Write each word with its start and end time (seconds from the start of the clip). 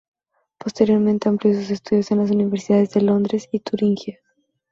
Posteriormente 0.57 1.29
amplió 1.29 1.53
sus 1.53 1.69
estudios 1.69 2.09
en 2.09 2.17
las 2.17 2.31
universidades 2.31 2.89
de 2.89 3.01
Londres 3.03 3.47
y 3.51 3.59
Turingia. 3.59 4.17